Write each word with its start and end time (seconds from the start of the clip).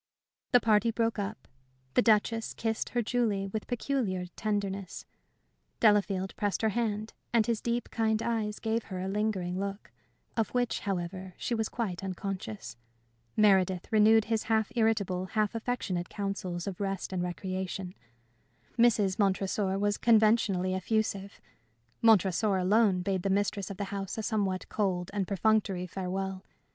The 0.51 0.59
party 0.59 0.89
broke 0.89 1.19
up. 1.19 1.47
The 1.93 2.01
Duchess 2.01 2.55
kissed 2.55 2.89
her 2.89 3.03
Julie 3.03 3.45
with 3.45 3.67
peculiar 3.67 4.25
tenderness; 4.35 5.05
Delafield 5.79 6.35
pressed 6.35 6.63
her 6.63 6.69
hand, 6.69 7.13
and 7.31 7.45
his 7.45 7.61
deep, 7.61 7.91
kind 7.91 8.19
eyes 8.23 8.57
gave 8.57 8.85
her 8.85 8.99
a 8.99 9.07
lingering 9.07 9.59
look, 9.59 9.91
of 10.35 10.49
which, 10.55 10.79
however, 10.79 11.35
she 11.37 11.53
was 11.53 11.69
quite 11.69 12.03
unconscious; 12.03 12.77
Meredith 13.37 13.89
renewed 13.91 14.25
his 14.25 14.45
half 14.45 14.71
irritable, 14.75 15.25
half 15.25 15.53
affectionate 15.53 16.09
counsels 16.09 16.65
of 16.65 16.81
rest 16.81 17.13
and 17.13 17.21
recreation; 17.21 17.93
Mrs. 18.79 19.19
Montresor 19.19 19.77
was 19.77 19.99
conventionally 19.99 20.73
effusive; 20.73 21.39
Montresor 22.01 22.55
alone 22.57 23.03
bade 23.03 23.21
the 23.21 23.29
mistress 23.29 23.69
of 23.69 23.77
the 23.77 23.83
house 23.93 24.17
a 24.17 24.23
somewhat 24.23 24.67
cold 24.67 25.11
and 25.13 25.27
perfunctory 25.27 25.85
farewell. 25.85 26.43